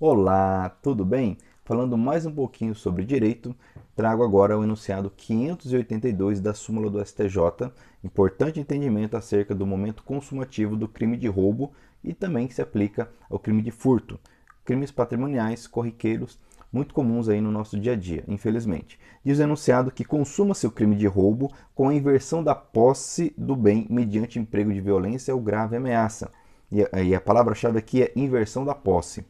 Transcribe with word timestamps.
Olá, 0.00 0.76
tudo 0.82 1.04
bem? 1.04 1.38
Falando 1.64 1.96
mais 1.96 2.26
um 2.26 2.32
pouquinho 2.34 2.74
sobre 2.74 3.04
direito, 3.04 3.54
trago 3.94 4.24
agora 4.24 4.58
o 4.58 4.64
enunciado 4.64 5.08
582 5.08 6.40
da 6.40 6.52
súmula 6.52 6.90
do 6.90 7.00
STJ, 7.00 7.70
importante 8.02 8.58
entendimento 8.58 9.16
acerca 9.16 9.54
do 9.54 9.64
momento 9.64 10.02
consumativo 10.02 10.74
do 10.74 10.88
crime 10.88 11.16
de 11.16 11.28
roubo 11.28 11.72
e 12.02 12.12
também 12.12 12.48
que 12.48 12.54
se 12.54 12.60
aplica 12.60 13.08
ao 13.30 13.38
crime 13.38 13.62
de 13.62 13.70
furto, 13.70 14.18
crimes 14.64 14.90
patrimoniais 14.90 15.68
corriqueiros 15.68 16.40
muito 16.72 16.92
comuns 16.92 17.28
aí 17.28 17.40
no 17.40 17.52
nosso 17.52 17.78
dia 17.78 17.92
a 17.92 17.96
dia, 17.96 18.24
infelizmente. 18.26 18.98
Diz 19.24 19.38
o 19.38 19.42
enunciado 19.42 19.92
que 19.92 20.04
consuma-se 20.04 20.66
o 20.66 20.72
crime 20.72 20.96
de 20.96 21.06
roubo 21.06 21.52
com 21.72 21.88
a 21.88 21.94
inversão 21.94 22.42
da 22.42 22.52
posse 22.52 23.32
do 23.38 23.54
bem 23.54 23.86
mediante 23.88 24.40
emprego 24.40 24.72
de 24.72 24.80
violência 24.80 25.32
ou 25.32 25.40
grave 25.40 25.76
ameaça. 25.76 26.32
E 26.72 27.14
a 27.14 27.20
palavra-chave 27.20 27.78
aqui 27.78 28.02
é 28.02 28.12
inversão 28.16 28.64
da 28.64 28.74
posse. 28.74 29.24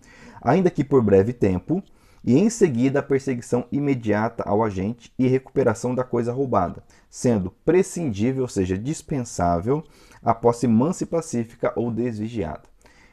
Ainda 0.45 0.71
que 0.71 0.85
por 0.85 1.03
breve 1.03 1.33
tempo, 1.33 1.83
e 2.23 2.39
em 2.39 2.51
seguida 2.51 3.01
a 3.01 3.03
perseguição 3.03 3.67
imediata 3.73 4.43
ao 4.47 4.63
agente 4.63 5.13
e 5.19 5.27
recuperação 5.27 5.95
da 5.95 6.05
coisa 6.05 6.33
roubada, 6.33 6.83
sendo 7.09 7.51
prescindível, 7.65 8.43
ou 8.43 8.49
seja, 8.49 8.79
dispensável, 8.79 9.83
a 10.23 10.35
posse 10.35 10.69
mansa 10.69 11.05
e 11.05 11.07
pacífica 11.07 11.73
ou 11.75 11.91
desvigiada. 11.91 12.63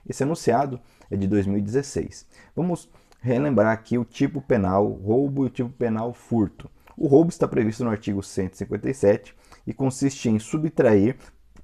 Esse 0.08 0.24
enunciado 0.24 0.80
é 1.10 1.16
de 1.16 1.28
2016. 1.28 2.28
Vamos 2.56 2.90
relembrar 3.22 3.72
aqui 3.72 3.98
o 3.98 4.06
tipo 4.06 4.42
penal 4.42 4.88
roubo 4.90 5.46
e 5.46 5.48
o 5.48 5.50
tipo 5.50 5.70
penal 5.70 6.14
furto. 6.14 6.70
O 6.98 7.08
roubo 7.08 7.30
está 7.30 7.48
previsto 7.48 7.84
no 7.84 7.90
artigo 7.90 8.22
157 8.22 9.34
e 9.66 9.74
consiste 9.74 10.30
em 10.30 10.38
subtrair 10.38 11.16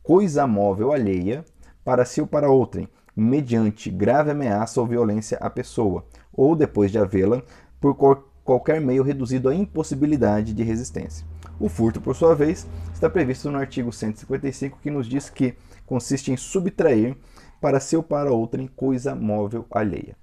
coisa 0.03 0.47
móvel 0.47 0.93
alheia 0.93 1.43
para 1.83 2.05
si 2.05 2.21
ou 2.21 2.27
para 2.27 2.49
outrem, 2.49 2.87
mediante 3.17 3.89
grave 3.89 4.29
ameaça 4.29 4.79
ou 4.79 4.85
violência 4.85 5.37
à 5.41 5.49
pessoa, 5.49 6.05
ou 6.31 6.55
depois 6.55 6.91
de 6.91 6.99
havê-la, 6.99 7.41
por 7.81 7.95
qualquer 8.43 8.79
meio 8.79 9.01
reduzido 9.01 9.49
à 9.49 9.55
impossibilidade 9.55 10.53
de 10.53 10.63
resistência. 10.63 11.25
O 11.59 11.67
furto, 11.67 11.99
por 11.99 12.15
sua 12.15 12.35
vez, 12.35 12.67
está 12.93 13.09
previsto 13.09 13.49
no 13.49 13.57
artigo 13.57 13.91
155, 13.91 14.77
que 14.81 14.91
nos 14.91 15.07
diz 15.07 15.29
que 15.29 15.55
consiste 15.85 16.31
em 16.31 16.37
subtrair 16.37 17.17
para 17.59 17.79
si 17.79 17.97
ou 17.97 18.03
para 18.03 18.31
outrem 18.31 18.67
coisa 18.67 19.15
móvel 19.15 19.65
alheia. 19.71 20.15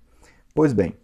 Pois 0.54 0.72
bem, 0.72 0.94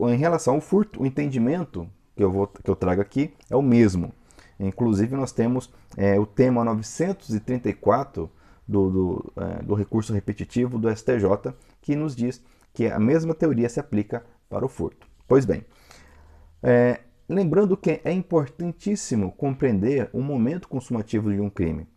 em 0.00 0.16
relação 0.16 0.56
ao 0.56 0.60
furto, 0.60 1.02
o 1.02 1.06
entendimento 1.06 1.88
que 2.16 2.24
eu, 2.24 2.30
vou, 2.30 2.48
que 2.48 2.68
eu 2.68 2.74
trago 2.74 3.00
aqui 3.00 3.32
é 3.48 3.54
o 3.54 3.62
mesmo. 3.62 4.12
Inclusive, 4.58 5.14
nós 5.14 5.30
temos 5.30 5.72
é, 5.96 6.18
o 6.18 6.26
tema 6.26 6.64
934 6.64 8.28
do, 8.70 8.90
do, 8.90 9.32
é, 9.36 9.62
do 9.62 9.74
recurso 9.74 10.12
repetitivo 10.12 10.78
do 10.78 10.94
STJ, 10.94 11.52
que 11.82 11.96
nos 11.96 12.14
diz 12.14 12.42
que 12.72 12.86
a 12.86 13.00
mesma 13.00 13.34
teoria 13.34 13.68
se 13.68 13.80
aplica 13.80 14.24
para 14.48 14.64
o 14.64 14.68
furto. 14.68 15.06
Pois 15.26 15.44
bem, 15.44 15.64
é, 16.62 17.00
lembrando 17.28 17.76
que 17.76 18.00
é 18.04 18.12
importantíssimo 18.12 19.32
compreender 19.32 20.08
o 20.12 20.22
momento 20.22 20.68
consumativo 20.68 21.32
de 21.32 21.40
um 21.40 21.50
crime. 21.50 21.88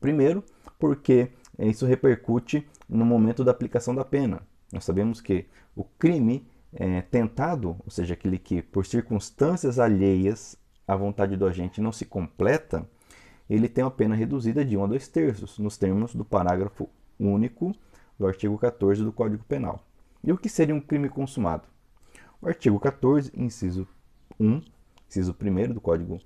Primeiro, 0.00 0.44
porque 0.78 1.30
isso 1.58 1.86
repercute 1.86 2.66
no 2.88 3.06
momento 3.06 3.42
da 3.42 3.50
aplicação 3.50 3.94
da 3.94 4.04
pena. 4.04 4.42
Nós 4.70 4.84
sabemos 4.84 5.20
que 5.20 5.46
o 5.74 5.84
crime 5.84 6.46
é, 6.74 7.00
tentado, 7.00 7.76
ou 7.84 7.90
seja, 7.90 8.12
aquele 8.12 8.38
que 8.38 8.60
por 8.60 8.84
circunstâncias 8.84 9.78
alheias 9.78 10.58
à 10.86 10.94
vontade 10.94 11.36
do 11.36 11.46
agente 11.46 11.80
não 11.80 11.92
se 11.92 12.04
completa, 12.04 12.86
ele 13.48 13.68
tem 13.68 13.84
uma 13.84 13.90
pena 13.90 14.14
reduzida 14.14 14.64
de 14.64 14.76
1 14.76 14.84
a 14.84 14.86
2 14.86 15.08
terços, 15.08 15.58
nos 15.58 15.76
termos 15.76 16.14
do 16.14 16.24
parágrafo 16.24 16.88
único 17.18 17.74
do 18.18 18.26
artigo 18.26 18.56
14 18.56 19.02
do 19.02 19.12
Código 19.12 19.44
Penal. 19.44 19.84
E 20.22 20.32
o 20.32 20.38
que 20.38 20.48
seria 20.48 20.74
um 20.74 20.80
crime 20.80 21.08
consumado? 21.08 21.64
O 22.40 22.48
artigo 22.48 22.78
14, 22.78 23.30
inciso 23.34 23.86
1, 24.38 24.62
inciso 25.08 25.36
1 25.38 25.72
do 25.72 25.80
Código 25.80 26.20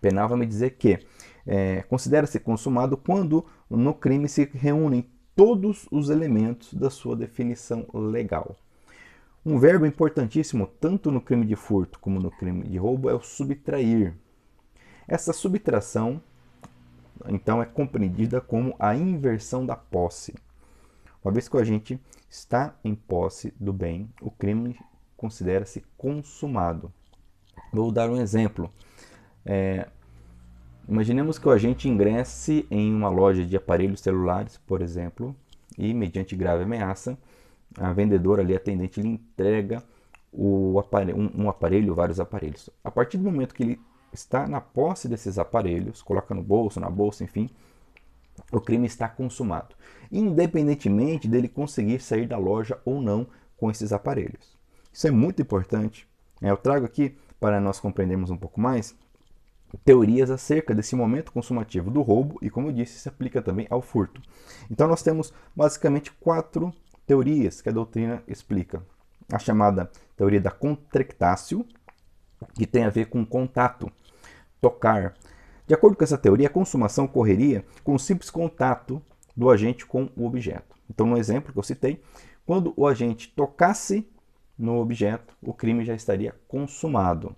Penal, 0.00 0.28
vai 0.28 0.38
me 0.38 0.46
dizer 0.46 0.70
que 0.70 0.98
é, 1.46 1.82
considera-se 1.82 2.38
consumado 2.40 2.96
quando 2.96 3.44
no 3.68 3.94
crime 3.94 4.28
se 4.28 4.44
reúnem 4.54 5.08
todos 5.34 5.86
os 5.90 6.10
elementos 6.10 6.74
da 6.74 6.90
sua 6.90 7.16
definição 7.16 7.86
legal. 7.92 8.56
Um 9.44 9.58
verbo 9.58 9.86
importantíssimo 9.86 10.66
tanto 10.66 11.10
no 11.10 11.20
crime 11.20 11.46
de 11.46 11.56
furto 11.56 11.98
como 11.98 12.20
no 12.20 12.30
crime 12.30 12.68
de 12.68 12.76
roubo 12.76 13.08
é 13.08 13.14
o 13.14 13.22
subtrair. 13.22 14.14
Essa 15.08 15.32
subtração, 15.32 16.22
então, 17.28 17.62
é 17.62 17.66
compreendida 17.66 18.40
como 18.40 18.74
a 18.78 18.94
inversão 18.94 19.64
da 19.64 19.76
posse. 19.76 20.34
Uma 21.24 21.32
vez 21.32 21.48
que 21.48 21.56
o 21.56 21.60
agente 21.60 22.00
está 22.28 22.74
em 22.82 22.94
posse 22.94 23.52
do 23.58 23.72
bem, 23.72 24.08
o 24.22 24.30
crime 24.30 24.78
considera-se 25.16 25.84
consumado. 25.98 26.92
Vou 27.72 27.92
dar 27.92 28.08
um 28.08 28.16
exemplo. 28.16 28.72
É, 29.44 29.86
imaginemos 30.88 31.38
que 31.38 31.46
o 31.46 31.50
agente 31.50 31.88
ingresse 31.88 32.66
em 32.70 32.94
uma 32.94 33.08
loja 33.08 33.44
de 33.44 33.56
aparelhos 33.56 34.00
celulares, 34.00 34.56
por 34.66 34.80
exemplo, 34.80 35.36
e, 35.76 35.92
mediante 35.92 36.34
grave 36.34 36.64
ameaça, 36.64 37.18
a 37.76 37.92
vendedora 37.92 38.42
ali, 38.42 38.56
atendente, 38.56 39.00
lhe 39.00 39.08
entrega 39.08 39.82
o 40.32 40.78
aparelho, 40.78 41.18
um, 41.18 41.44
um 41.44 41.50
aparelho, 41.50 41.94
vários 41.94 42.18
aparelhos. 42.18 42.70
A 42.82 42.90
partir 42.90 43.18
do 43.18 43.24
momento 43.24 43.54
que 43.54 43.62
ele 43.62 43.80
está 44.12 44.46
na 44.46 44.60
posse 44.60 45.08
desses 45.08 45.38
aparelhos, 45.38 46.02
coloca 46.02 46.34
no 46.34 46.42
bolso, 46.42 46.80
na 46.80 46.90
bolsa, 46.90 47.24
enfim, 47.24 47.48
o 48.52 48.60
crime 48.60 48.86
está 48.86 49.08
consumado, 49.08 49.74
independentemente 50.10 51.28
dele 51.28 51.48
conseguir 51.48 52.00
sair 52.00 52.26
da 52.26 52.38
loja 52.38 52.80
ou 52.84 53.00
não 53.00 53.26
com 53.56 53.70
esses 53.70 53.92
aparelhos. 53.92 54.58
Isso 54.92 55.06
é 55.06 55.10
muito 55.10 55.40
importante. 55.42 56.08
Né? 56.40 56.50
Eu 56.50 56.56
trago 56.56 56.86
aqui, 56.86 57.16
para 57.38 57.60
nós 57.60 57.78
compreendermos 57.78 58.30
um 58.30 58.36
pouco 58.36 58.60
mais, 58.60 58.94
teorias 59.84 60.30
acerca 60.30 60.74
desse 60.74 60.96
momento 60.96 61.32
consumativo 61.32 61.90
do 61.90 62.02
roubo 62.02 62.38
e, 62.42 62.50
como 62.50 62.68
eu 62.68 62.72
disse, 62.72 62.98
se 62.98 63.08
aplica 63.08 63.40
também 63.40 63.66
ao 63.70 63.80
furto. 63.80 64.20
Então, 64.70 64.88
nós 64.88 65.02
temos 65.02 65.32
basicamente 65.54 66.10
quatro 66.12 66.72
teorias 67.06 67.60
que 67.60 67.68
a 67.68 67.72
doutrina 67.72 68.22
explica. 68.26 68.82
A 69.32 69.38
chamada 69.38 69.90
teoria 70.16 70.40
da 70.40 70.50
contractácio, 70.50 71.64
que 72.54 72.66
tem 72.66 72.84
a 72.84 72.90
ver 72.90 73.06
com 73.06 73.24
contato, 73.24 73.90
tocar. 74.60 75.14
De 75.66 75.74
acordo 75.74 75.96
com 75.96 76.04
essa 76.04 76.18
teoria, 76.18 76.48
a 76.48 76.50
consumação 76.50 77.04
ocorreria 77.04 77.64
com 77.84 77.94
o 77.94 77.98
simples 77.98 78.30
contato 78.30 79.00
do 79.36 79.48
agente 79.48 79.86
com 79.86 80.08
o 80.16 80.26
objeto. 80.26 80.76
Então, 80.88 81.06
no 81.06 81.16
exemplo 81.16 81.52
que 81.52 81.58
eu 81.58 81.62
citei, 81.62 82.02
quando 82.44 82.72
o 82.76 82.86
agente 82.86 83.32
tocasse 83.34 84.08
no 84.58 84.78
objeto, 84.78 85.36
o 85.40 85.54
crime 85.54 85.84
já 85.84 85.94
estaria 85.94 86.34
consumado. 86.48 87.34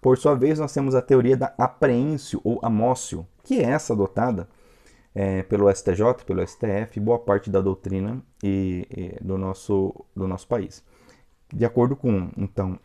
Por 0.00 0.18
sua 0.18 0.34
vez, 0.34 0.58
nós 0.58 0.72
temos 0.72 0.94
a 0.94 1.00
teoria 1.00 1.36
da 1.36 1.54
apreensio 1.56 2.40
ou 2.42 2.58
amócio, 2.62 3.26
que 3.44 3.60
é 3.60 3.70
essa 3.70 3.92
adotada 3.92 4.48
é, 5.14 5.42
pelo 5.44 5.72
STJ, 5.72 6.24
pelo 6.26 6.44
STF, 6.46 6.98
boa 6.98 7.18
parte 7.18 7.48
da 7.48 7.60
doutrina 7.60 8.20
e, 8.42 8.86
e, 8.90 9.24
do, 9.24 9.38
nosso, 9.38 9.94
do 10.14 10.26
nosso 10.26 10.48
país. 10.48 10.84
De 11.52 11.64
acordo 11.64 11.94
com 11.94 12.30
então 12.36 12.78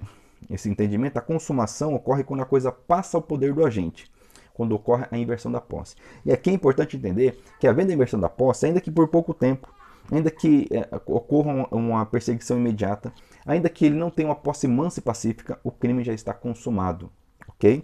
esse 0.49 0.69
entendimento, 0.69 1.17
a 1.17 1.21
consumação 1.21 1.93
ocorre 1.95 2.23
quando 2.23 2.41
a 2.41 2.45
coisa 2.45 2.71
passa 2.71 3.17
ao 3.17 3.21
poder 3.21 3.53
do 3.53 3.65
agente, 3.65 4.11
quando 4.53 4.73
ocorre 4.73 5.05
a 5.11 5.17
inversão 5.17 5.51
da 5.51 5.61
posse. 5.61 5.95
E 6.25 6.31
aqui 6.31 6.49
é 6.49 6.53
importante 6.53 6.97
entender 6.97 7.39
que 7.59 7.67
havendo 7.67 7.91
a 7.91 7.93
inversão 7.93 8.19
da 8.19 8.29
posse, 8.29 8.65
ainda 8.65 8.81
que 8.81 8.91
por 8.91 9.07
pouco 9.07 9.33
tempo, 9.33 9.73
ainda 10.11 10.31
que 10.31 10.67
é, 10.71 10.87
ocorra 11.05 11.51
uma, 11.51 11.67
uma 11.71 12.05
perseguição 12.05 12.57
imediata, 12.57 13.13
ainda 13.45 13.69
que 13.69 13.85
ele 13.85 13.95
não 13.95 14.09
tenha 14.09 14.29
uma 14.29 14.35
posse 14.35 14.67
mansa 14.67 14.99
e 14.99 15.03
pacífica, 15.03 15.59
o 15.63 15.71
crime 15.71 16.03
já 16.03 16.13
está 16.13 16.33
consumado, 16.33 17.11
ok? 17.47 17.83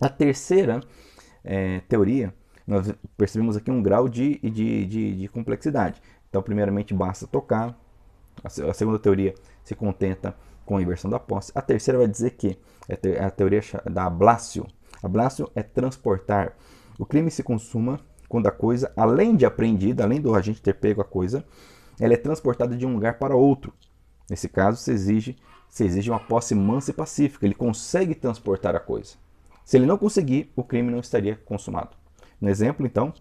A 0.00 0.08
terceira 0.08 0.80
é, 1.44 1.80
teoria 1.88 2.34
nós 2.70 2.94
percebemos 3.16 3.56
aqui 3.56 3.68
um 3.68 3.82
grau 3.82 4.08
de, 4.08 4.38
de, 4.38 4.86
de, 4.86 5.16
de 5.16 5.28
complexidade. 5.28 6.00
Então, 6.28 6.40
primeiramente, 6.40 6.94
basta 6.94 7.26
tocar. 7.26 7.76
A 8.44 8.72
segunda 8.72 8.96
teoria 8.96 9.34
se 9.64 9.74
contenta 9.74 10.36
com 10.70 10.76
a 10.76 10.82
inversão 10.82 11.10
da 11.10 11.18
posse. 11.18 11.50
A 11.52 11.60
terceira 11.60 11.98
vai 11.98 12.06
dizer 12.06 12.30
que 12.30 12.56
é 12.88 13.24
a 13.24 13.28
teoria 13.28 13.60
da 13.90 14.04
ablácio. 14.04 14.64
Ablácio 15.02 15.50
é 15.52 15.64
transportar. 15.64 16.56
O 16.96 17.04
crime 17.04 17.28
se 17.28 17.42
consuma 17.42 17.98
quando 18.28 18.46
a 18.46 18.52
coisa, 18.52 18.92
além 18.96 19.34
de 19.34 19.44
apreendida, 19.44 20.04
além 20.04 20.20
do 20.20 20.32
agente 20.32 20.62
ter 20.62 20.74
pego 20.74 21.00
a 21.00 21.04
coisa, 21.04 21.44
ela 21.98 22.14
é 22.14 22.16
transportada 22.16 22.76
de 22.76 22.86
um 22.86 22.92
lugar 22.92 23.18
para 23.18 23.34
outro. 23.34 23.72
Nesse 24.30 24.48
caso, 24.48 24.80
se 24.80 24.92
exige, 24.92 25.36
se 25.68 25.84
exige 25.84 26.08
uma 26.08 26.20
posse 26.20 26.54
mansa 26.54 26.92
e 26.92 26.94
pacífica. 26.94 27.44
Ele 27.44 27.54
consegue 27.54 28.14
transportar 28.14 28.76
a 28.76 28.80
coisa. 28.80 29.14
Se 29.64 29.76
ele 29.76 29.86
não 29.86 29.98
conseguir, 29.98 30.52
o 30.54 30.62
crime 30.62 30.92
não 30.92 31.00
estaria 31.00 31.34
consumado. 31.34 31.96
No 32.40 32.48
exemplo, 32.48 32.86
então, 32.86 33.12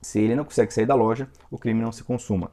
se 0.00 0.20
ele 0.20 0.36
não 0.36 0.44
consegue 0.44 0.72
sair 0.72 0.86
da 0.86 0.94
loja, 0.94 1.28
o 1.50 1.58
crime 1.58 1.82
não 1.82 1.90
se 1.90 2.04
consuma. 2.04 2.52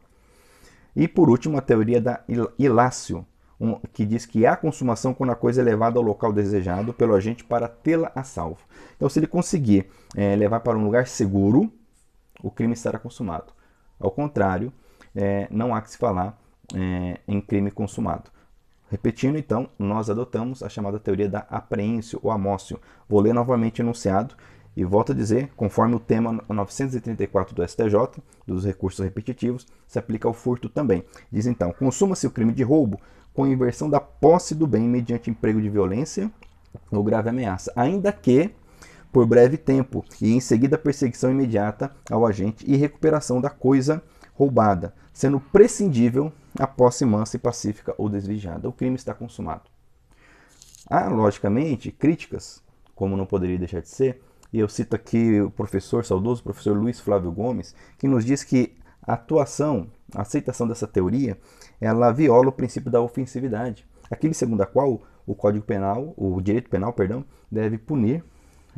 E 0.96 1.08
por 1.08 1.30
último, 1.30 1.56
a 1.56 1.62
teoria 1.62 2.02
da 2.02 2.24
ilácio, 2.58 3.24
um, 3.60 3.80
que 3.94 4.06
diz 4.06 4.26
que 4.26 4.46
há 4.46 4.56
consumação 4.56 5.14
quando 5.14 5.32
a 5.32 5.36
coisa 5.36 5.62
é 5.62 5.64
levada 5.64 6.00
ao 6.00 6.04
local 6.04 6.32
desejado 6.32 6.94
pelo 6.94 7.14
agente 7.14 7.44
para 7.44 7.68
tê-la 7.68 8.12
a 8.16 8.24
salvo. 8.24 8.60
Então, 8.96 9.10
se 9.10 9.20
ele 9.20 9.28
conseguir 9.28 9.90
é, 10.16 10.36
levar 10.36 10.62
para 10.62 10.78
um 10.78 10.84
lugar 10.84 11.08
seguro, 11.08 11.72
o 12.42 12.50
crime 12.50 12.74
estará 12.74 12.98
consumado. 12.98 13.52
Ao 14.00 14.10
contrário, 14.10 14.72
é, 15.16 15.48
não 15.52 15.76
há 15.76 15.82
que 15.82 15.92
se 15.92 15.98
falar 15.98 16.40
é, 16.74 17.20
em 17.28 17.42
crime 17.42 17.70
consumado. 17.70 18.32
Repetindo, 18.90 19.38
então, 19.38 19.70
nós 19.78 20.10
adotamos 20.10 20.64
a 20.64 20.70
chamada 20.70 21.00
teoria 21.00 21.30
da 21.30 21.40
apreensio 21.50 22.20
ou 22.24 22.32
amócio. 22.32 22.80
Vou 23.08 23.20
ler 23.20 23.34
novamente 23.34 23.82
o 23.82 23.84
enunciado 23.84 24.36
e 24.76 24.84
volto 24.84 25.12
a 25.12 25.16
dizer, 25.16 25.52
conforme 25.56 25.96
o 25.96 26.00
tema 26.00 26.44
934 26.48 27.54
do 27.54 27.68
STJ, 27.68 28.24
dos 28.48 28.66
recursos 28.66 29.04
repetitivos, 29.04 29.68
se 29.86 30.00
aplica 30.00 30.28
ao 30.28 30.34
furto 30.34 30.70
também. 30.70 31.04
Diz 31.32 31.46
então: 31.46 31.72
consuma-se 31.74 32.26
o 32.26 32.32
crime 32.32 32.54
de 32.54 32.64
roubo 32.64 33.00
com 33.40 33.48
inversão 33.48 33.90
da 33.90 34.02
posse 34.02 34.54
do 34.54 34.68
bem 34.68 34.82
mediante 34.82 35.30
emprego 35.30 35.62
de 35.62 35.70
violência 35.70 36.30
ou 36.92 37.02
grave 37.02 37.30
ameaça, 37.30 37.72
ainda 37.74 38.12
que 38.12 38.52
por 39.14 39.26
breve 39.26 39.56
tempo 39.56 40.04
e 40.22 40.34
em 40.34 40.42
seguida 40.42 40.78
perseguição 40.78 41.32
imediata 41.32 41.90
ao 42.12 42.26
agente 42.26 42.70
e 42.70 42.76
recuperação 42.76 43.40
da 43.40 43.50
coisa 43.50 44.04
roubada, 44.34 44.94
sendo 45.14 45.40
prescindível 45.40 46.34
a 46.60 46.68
posse 46.68 47.06
mansa 47.06 47.38
e 47.38 47.40
pacífica 47.40 47.96
ou 47.98 48.10
desviada. 48.10 48.68
O 48.68 48.74
crime 48.74 48.98
está 48.98 49.14
consumado. 49.14 49.70
Há, 50.90 51.08
logicamente, 51.08 51.94
críticas, 51.94 52.62
como 52.94 53.16
não 53.16 53.26
poderia 53.26 53.58
deixar 53.58 53.80
de 53.80 53.88
ser, 53.88 54.22
e 54.52 54.60
eu 54.60 54.68
cito 54.68 54.98
aqui 54.98 55.40
o 55.40 55.50
professor, 55.50 56.04
saudoso 56.04 56.44
professor 56.44 56.76
Luiz 56.76 57.00
Flávio 57.00 57.32
Gomes, 57.32 57.74
que 57.98 58.06
nos 58.06 58.26
diz 58.26 58.44
que 58.44 58.76
a 59.10 59.14
atuação, 59.14 59.88
a 60.14 60.22
aceitação 60.22 60.68
dessa 60.68 60.86
teoria, 60.86 61.36
ela 61.82 62.12
viola 62.12 62.50
o 62.50 62.52
princípio 62.52 62.92
da 62.92 63.02
ofensividade, 63.02 63.84
aquele 64.10 64.36
segundo 64.36 64.62
a 64.62 64.68
qual 64.68 65.02
o 65.26 65.34
Código 65.34 65.66
Penal, 65.66 66.14
o 66.16 66.40
direito 66.40 66.70
penal, 66.70 66.94
perdão, 66.94 67.26
deve 67.52 67.80
punir 67.80 68.24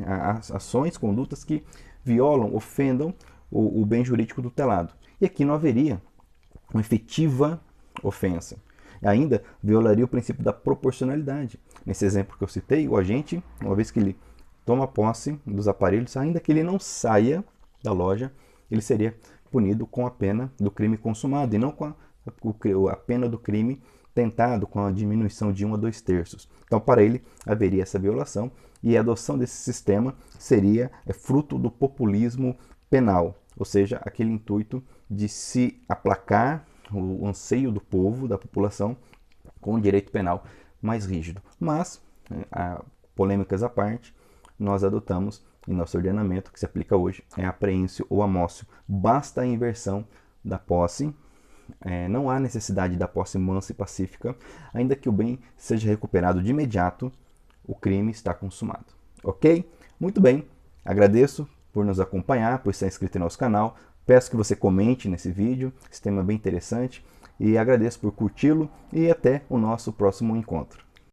as 0.02 0.50
ações, 0.50 0.96
condutas 0.96 1.44
que 1.44 1.62
violam, 2.02 2.54
ofendam 2.54 3.14
o, 3.50 3.82
o 3.82 3.84
bem 3.84 4.02
jurídico 4.02 4.40
tutelado. 4.40 4.94
E 5.20 5.26
aqui 5.26 5.44
não 5.44 5.52
haveria 5.52 6.00
uma 6.72 6.80
efetiva 6.80 7.60
ofensa. 8.02 8.56
Ainda 9.02 9.42
violaria 9.62 10.04
o 10.04 10.08
princípio 10.08 10.42
da 10.42 10.52
proporcionalidade. 10.52 11.60
Nesse 11.84 12.06
exemplo 12.06 12.38
que 12.38 12.44
eu 12.44 12.48
citei, 12.48 12.88
o 12.88 12.96
agente, 12.96 13.42
uma 13.60 13.74
vez 13.74 13.90
que 13.90 14.00
ele 14.00 14.16
toma 14.64 14.88
posse 14.88 15.38
dos 15.46 15.68
aparelhos, 15.68 16.16
ainda 16.16 16.40
que 16.40 16.50
ele 16.50 16.62
não 16.62 16.78
saia 16.78 17.44
da 17.82 17.92
loja, 17.92 18.32
ele 18.70 18.80
seria 18.80 19.14
punido 19.52 19.86
com 19.86 20.06
a 20.06 20.10
pena 20.10 20.50
do 20.58 20.70
crime 20.70 20.96
consumado 20.96 21.54
e 21.54 21.58
não 21.58 21.70
com 21.70 21.84
a, 21.84 21.94
a 22.90 22.96
pena 22.96 23.28
do 23.28 23.38
crime 23.38 23.82
tentado, 24.14 24.66
com 24.66 24.80
a 24.80 24.90
diminuição 24.90 25.52
de 25.52 25.64
um 25.66 25.74
a 25.74 25.76
dois 25.76 26.00
terços. 26.00 26.48
Então, 26.64 26.80
para 26.80 27.02
ele, 27.02 27.22
haveria 27.46 27.82
essa 27.82 27.98
violação 27.98 28.50
e 28.82 28.96
a 28.96 29.00
adoção 29.00 29.36
desse 29.36 29.56
sistema 29.56 30.14
seria 30.38 30.90
é, 31.06 31.12
fruto 31.12 31.58
do 31.58 31.70
populismo 31.70 32.56
penal, 32.90 33.36
ou 33.56 33.64
seja, 33.64 34.00
aquele 34.04 34.32
intuito 34.32 34.82
de 35.08 35.28
se 35.28 35.80
aplacar 35.88 36.66
o 36.90 37.26
anseio 37.26 37.70
do 37.70 37.80
povo, 37.80 38.26
da 38.26 38.36
população, 38.36 38.96
com 39.60 39.74
o 39.74 39.80
direito 39.80 40.10
penal 40.10 40.44
mais 40.80 41.06
rígido. 41.06 41.40
Mas, 41.60 42.02
é, 42.30 42.82
polêmicas 43.14 43.62
à 43.62 43.68
parte, 43.68 44.14
nós 44.62 44.84
adotamos 44.84 45.44
em 45.66 45.74
nosso 45.74 45.96
ordenamento, 45.96 46.52
que 46.52 46.58
se 46.58 46.66
aplica 46.66 46.96
hoje, 46.96 47.22
é 47.36 47.44
apreensio 47.44 48.06
ou 48.08 48.22
amócio. 48.22 48.66
Basta 48.86 49.42
a 49.42 49.46
inversão 49.46 50.06
da 50.44 50.58
posse, 50.58 51.14
é, 51.80 52.08
não 52.08 52.28
há 52.28 52.38
necessidade 52.38 52.96
da 52.96 53.08
posse 53.08 53.38
mansa 53.38 53.72
e 53.72 53.74
pacífica, 53.74 54.36
ainda 54.72 54.96
que 54.96 55.08
o 55.08 55.12
bem 55.12 55.38
seja 55.56 55.88
recuperado 55.88 56.42
de 56.42 56.50
imediato, 56.50 57.12
o 57.64 57.74
crime 57.74 58.10
está 58.10 58.34
consumado. 58.34 58.86
Ok? 59.22 59.70
Muito 59.98 60.20
bem, 60.20 60.46
agradeço 60.84 61.48
por 61.72 61.84
nos 61.84 62.00
acompanhar, 62.00 62.58
por 62.58 62.70
estar 62.70 62.86
inscrito 62.86 63.16
em 63.16 63.20
nosso 63.20 63.38
canal. 63.38 63.76
Peço 64.04 64.30
que 64.30 64.36
você 64.36 64.56
comente 64.56 65.08
nesse 65.08 65.30
vídeo, 65.30 65.72
esse 65.90 66.02
tema 66.02 66.20
é 66.20 66.24
bem 66.24 66.36
interessante, 66.36 67.04
e 67.38 67.56
agradeço 67.56 68.00
por 68.00 68.12
curti-lo 68.12 68.68
e 68.92 69.10
até 69.10 69.42
o 69.48 69.56
nosso 69.56 69.92
próximo 69.92 70.36
encontro. 70.36 70.91